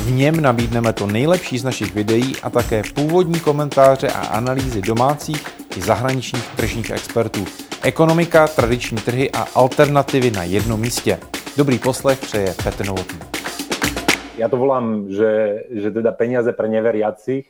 V 0.00 0.10
něm 0.12 0.40
nabídneme 0.40 0.92
to 0.92 1.06
nejlepší 1.06 1.58
z 1.58 1.64
našich 1.64 1.94
videí 1.94 2.32
a 2.42 2.50
také 2.50 2.82
původní 2.94 3.40
komentáře 3.40 4.08
a 4.08 4.26
analýzy 4.26 4.82
domácích 4.82 5.44
i 5.76 5.80
zahraničních 5.80 6.48
tržních 6.56 6.90
expertů. 6.90 7.44
Ekonomika, 7.82 8.48
tradiční 8.48 8.98
trhy 8.98 9.30
a 9.30 9.46
alternativy 9.54 10.30
na 10.30 10.44
jednom 10.44 10.80
místě. 10.80 11.18
Dobrý 11.56 11.78
poslech 11.78 12.20
přeje 12.20 12.54
Petr 12.64 12.86
Novotný. 12.86 13.18
Ja 14.40 14.48
to 14.48 14.56
volám, 14.56 15.12
že, 15.12 15.64
že 15.68 15.92
teda 15.92 16.16
peniaze 16.16 16.56
pre 16.56 16.64
neveriacich 16.64 17.44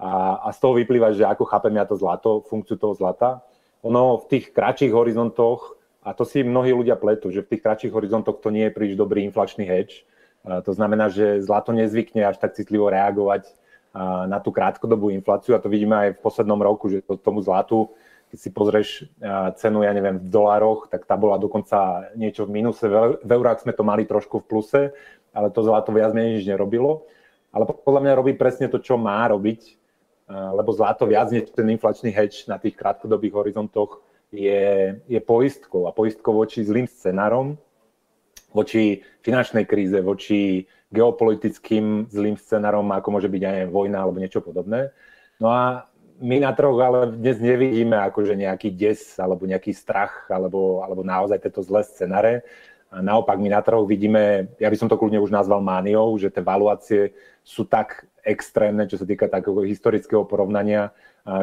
a, 0.00 0.40
a 0.40 0.48
z 0.56 0.58
toho 0.60 0.80
vyplýva, 0.80 1.12
že 1.12 1.28
ako 1.28 1.44
chápem 1.44 1.76
ja 1.76 1.84
to 1.84 2.00
zlato, 2.00 2.40
funkciu 2.48 2.80
toho 2.80 2.96
zlata. 2.96 3.44
Ono 3.84 4.24
v 4.24 4.24
tých 4.24 4.56
kratších 4.56 4.88
horizontoch, 4.88 5.76
a 6.00 6.16
to 6.16 6.24
si 6.24 6.40
mnohí 6.40 6.72
ľudia 6.72 6.96
pletú, 6.96 7.28
že 7.28 7.44
v 7.44 7.52
tých 7.52 7.62
kratších 7.62 7.92
horizontoch 7.92 8.40
to 8.40 8.48
nie 8.48 8.64
je 8.64 8.72
príliš 8.72 8.96
dobrý 8.96 9.20
inflačný 9.28 9.68
hedge, 9.68 10.08
to 10.40 10.72
znamená, 10.72 11.12
že 11.12 11.44
zlato 11.44 11.72
nezvykne 11.76 12.24
až 12.24 12.40
tak 12.40 12.56
citlivo 12.56 12.88
reagovať 12.88 13.52
na 14.30 14.38
tú 14.38 14.54
krátkodobú 14.54 15.10
infláciu 15.10 15.58
a 15.58 15.62
to 15.62 15.68
vidíme 15.68 15.92
aj 15.92 16.08
v 16.16 16.22
poslednom 16.22 16.60
roku, 16.62 16.88
že 16.88 17.02
to, 17.02 17.18
tomu 17.18 17.42
zlatu, 17.42 17.90
keď 18.30 18.38
si 18.38 18.50
pozrieš 18.54 18.88
cenu, 19.58 19.82
ja 19.82 19.90
neviem, 19.90 20.22
v 20.22 20.30
dolároch, 20.30 20.86
tak 20.86 21.02
tá 21.02 21.18
bola 21.18 21.34
dokonca 21.34 22.08
niečo 22.14 22.46
v 22.46 22.62
minuse. 22.62 22.86
V 23.20 23.26
eurách 23.26 23.66
sme 23.66 23.74
to 23.74 23.82
mali 23.82 24.06
trošku 24.06 24.38
v 24.40 24.46
pluse, 24.46 24.82
ale 25.34 25.50
to 25.50 25.66
zlato 25.66 25.90
viac 25.90 26.14
menej 26.14 26.38
nič 26.38 26.46
nerobilo. 26.46 27.02
Ale 27.50 27.66
podľa 27.66 28.00
mňa 28.06 28.12
robí 28.14 28.32
presne 28.38 28.70
to, 28.70 28.78
čo 28.78 28.94
má 28.94 29.26
robiť, 29.26 29.74
lebo 30.30 30.70
zlato 30.70 31.10
viac 31.10 31.34
než 31.34 31.50
ten 31.50 31.66
inflačný 31.74 32.14
hedge 32.14 32.46
na 32.46 32.62
tých 32.62 32.78
krátkodobých 32.78 33.34
horizontoch 33.34 33.98
je, 34.30 34.94
je 35.10 35.18
poistkou 35.18 35.90
a 35.90 35.92
poistkou 35.92 36.30
voči 36.30 36.62
zlým 36.62 36.86
scenárom, 36.86 37.58
voči 38.50 39.02
finančnej 39.22 39.64
kríze, 39.66 39.98
voči 40.02 40.66
geopolitickým 40.90 42.10
zlým 42.10 42.34
scenárom, 42.34 42.90
ako 42.90 43.08
môže 43.18 43.30
byť 43.30 43.42
aj 43.46 43.58
vojna 43.70 43.98
alebo 44.02 44.18
niečo 44.18 44.42
podobné. 44.42 44.90
No 45.38 45.48
a 45.48 45.86
my 46.20 46.36
na 46.42 46.52
trhoch 46.52 46.76
ale 46.76 47.16
dnes 47.16 47.40
nevidíme 47.40 47.96
akože 47.96 48.36
nejaký 48.36 48.68
des 48.76 49.00
alebo 49.16 49.48
nejaký 49.48 49.72
strach 49.72 50.28
alebo, 50.28 50.84
alebo 50.84 51.00
naozaj 51.00 51.40
tieto 51.40 51.64
zlé 51.64 51.80
scenáre. 51.86 52.44
Naopak 52.90 53.38
my 53.38 53.54
na 53.54 53.62
trhoch 53.62 53.86
vidíme, 53.86 54.50
ja 54.58 54.66
by 54.66 54.74
som 54.74 54.90
to 54.90 54.98
kľudne 54.98 55.22
už 55.22 55.30
nazval 55.30 55.62
mániou, 55.62 56.18
že 56.18 56.26
tie 56.26 56.42
valuácie 56.42 57.14
sú 57.46 57.62
tak 57.62 58.10
extrémne, 58.26 58.90
čo 58.90 58.98
sa 58.98 59.06
týka 59.06 59.30
takého 59.30 59.62
historického 59.62 60.26
porovnania, 60.26 60.90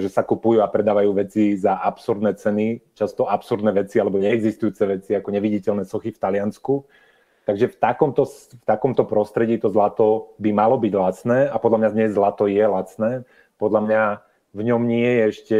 že 0.00 0.08
sa 0.08 0.24
kupujú 0.24 0.64
a 0.64 0.72
predávajú 0.72 1.12
veci 1.12 1.52
za 1.60 1.76
absurdné 1.84 2.40
ceny, 2.40 2.96
často 2.96 3.28
absurdné 3.28 3.76
veci 3.76 4.00
alebo 4.00 4.16
neexistujúce 4.24 4.82
veci 4.88 5.12
ako 5.12 5.28
neviditeľné 5.36 5.84
sochy 5.84 6.16
v 6.16 6.22
Taliansku. 6.24 6.88
Takže 7.44 7.68
v 7.68 7.76
takomto, 7.76 8.24
v 8.24 8.64
takomto 8.64 9.04
prostredí 9.04 9.60
to 9.60 9.68
zlato 9.68 10.32
by 10.40 10.48
malo 10.48 10.80
byť 10.80 10.92
lacné 10.96 11.38
a 11.52 11.60
podľa 11.60 11.78
mňa 11.84 11.90
dnes 11.92 12.10
zlato 12.16 12.48
je 12.48 12.64
lacné. 12.64 13.10
Podľa 13.60 13.80
mňa 13.84 14.02
v 14.54 14.60
ňom 14.64 14.82
nie 14.86 15.04
je 15.04 15.22
ešte 15.28 15.58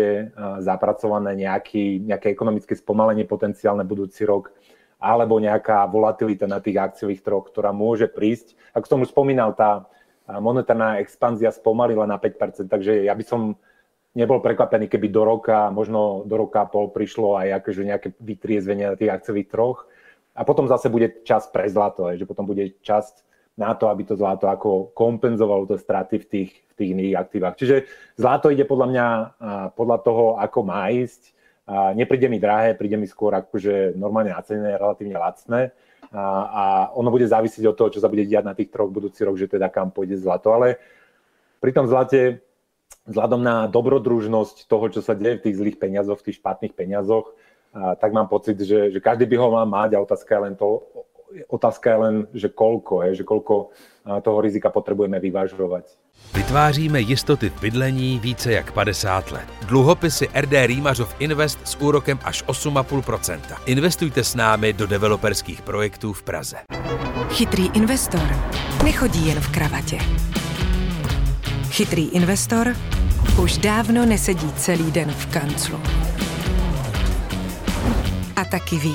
zapracované 0.64 1.36
nejaký, 1.36 2.00
nejaké 2.08 2.32
ekonomické 2.32 2.72
spomalenie 2.72 3.28
potenciálne 3.28 3.84
budúci 3.84 4.24
rok 4.24 4.48
alebo 5.04 5.36
nejaká 5.36 5.84
volatilita 5.84 6.48
na 6.48 6.64
tých 6.64 6.80
akciových 6.80 7.20
troch, 7.20 7.52
ktorá 7.52 7.76
môže 7.76 8.08
prísť. 8.08 8.56
Ako 8.72 8.88
som 8.88 9.02
už 9.04 9.12
spomínal, 9.12 9.52
tá 9.52 9.84
monetárna 10.40 11.04
expanzia 11.04 11.52
spomalila 11.52 12.08
na 12.08 12.16
5%, 12.16 12.64
takže 12.72 13.04
ja 13.04 13.12
by 13.12 13.24
som 13.28 13.60
nebol 14.16 14.40
prekvapený, 14.40 14.88
keby 14.88 15.12
do 15.12 15.22
roka, 15.26 15.68
možno 15.68 16.24
do 16.24 16.40
roka 16.40 16.64
a 16.64 16.70
pol 16.70 16.88
prišlo 16.88 17.36
aj 17.36 17.60
akože 17.60 17.82
nejaké 17.84 18.08
vytriezvenie 18.16 18.88
na 18.88 18.96
tých 18.96 19.12
akciových 19.12 19.52
troch. 19.52 19.84
A 20.34 20.42
potom 20.42 20.66
zase 20.66 20.90
bude 20.90 21.22
čas 21.22 21.46
pre 21.50 21.68
zlato, 21.68 22.08
že 22.14 22.26
potom 22.26 22.48
bude 22.48 22.78
čas 22.82 23.22
na 23.54 23.70
to, 23.74 23.86
aby 23.86 24.02
to 24.02 24.18
zlato 24.18 24.50
ako 24.50 24.90
kompenzovalo 24.90 25.66
tie 25.70 25.78
straty 25.78 26.16
v 26.18 26.26
tých, 26.26 26.50
v 26.54 26.72
tých 26.74 26.90
iných 26.90 27.14
aktívach. 27.14 27.54
Čiže 27.54 27.86
zlato 28.18 28.50
ide 28.50 28.66
podľa 28.66 28.86
mňa 28.90 29.06
podľa 29.78 29.98
toho, 30.02 30.24
ako 30.42 30.58
má 30.66 30.90
ísť 30.90 31.30
a 31.64 31.96
nepríde 31.96 32.28
mi 32.28 32.36
drahé, 32.36 32.76
príde 32.76 33.00
mi 33.00 33.08
skôr 33.08 33.32
akože 33.32 33.96
normálne 33.96 34.36
nacenené, 34.36 34.76
relatívne 34.76 35.16
lacné. 35.16 35.72
A, 36.12 36.22
a 36.44 36.64
ono 36.94 37.08
bude 37.08 37.24
závisieť 37.24 37.64
od 37.72 37.76
toho, 37.76 37.90
čo 37.90 38.00
sa 38.04 38.12
bude 38.12 38.28
diať 38.28 38.44
na 38.44 38.54
tých 38.54 38.68
troch 38.68 38.92
budúci 38.92 39.24
rok, 39.24 39.40
že 39.40 39.48
teda 39.48 39.72
kam 39.72 39.88
pôjde 39.88 40.20
zlato, 40.20 40.52
ale 40.52 40.76
pri 41.58 41.72
tom 41.72 41.88
zlate 41.88 42.44
vzhľadom 43.08 43.40
na 43.40 43.66
dobrodružnosť 43.66 44.68
toho, 44.68 44.86
čo 44.92 45.00
sa 45.00 45.16
deje 45.16 45.40
v 45.40 45.44
tých 45.48 45.58
zlých 45.58 45.76
peniazoch, 45.80 46.20
v 46.20 46.26
tých 46.30 46.38
špatných 46.38 46.76
peniazoch, 46.76 47.32
a, 47.72 47.96
tak 47.96 48.12
mám 48.12 48.28
pocit, 48.28 48.60
že, 48.60 48.92
že 48.92 49.00
každý 49.00 49.24
by 49.24 49.36
ho 49.40 49.48
mal 49.48 49.66
mať 49.66 49.96
a 49.96 50.04
otázka 50.04 50.30
je 50.36 50.44
len 50.44 50.54
to, 50.54 50.84
otázka 51.48 51.90
je 51.90 51.96
len, 51.96 52.14
že 52.34 52.48
koľko, 52.48 53.02
je, 53.02 53.14
že 53.14 53.24
koľko 53.24 53.70
toho 54.04 54.38
rizika 54.40 54.70
potrebujeme 54.70 55.20
vyvážovať. 55.20 55.84
Vytváříme 56.34 57.00
jistoty 57.00 57.50
v 57.50 57.60
bydlení 57.60 58.18
více 58.18 58.52
jak 58.52 58.72
50 58.72 59.30
let. 59.30 59.46
Dluhopisy 59.66 60.28
RD 60.40 60.52
Rýmařov 60.66 61.16
Invest 61.18 61.58
s 61.64 61.76
úrokem 61.76 62.18
až 62.24 62.44
8,5%. 62.44 63.40
Investujte 63.66 64.24
s 64.24 64.34
námi 64.34 64.72
do 64.72 64.86
developerských 64.86 65.62
projektů 65.62 66.12
v 66.12 66.22
Praze. 66.22 66.56
Chytrý 67.28 67.70
investor 67.74 68.28
nechodí 68.84 69.28
jen 69.28 69.40
v 69.40 69.52
kravatě. 69.52 69.98
Chytrý 71.70 72.08
investor 72.08 72.74
už 73.42 73.58
dávno 73.58 74.06
nesedí 74.06 74.52
celý 74.52 74.90
den 74.90 75.10
v 75.10 75.26
kanclu. 75.26 75.80
A 78.36 78.44
taky 78.44 78.76
ví, 78.76 78.94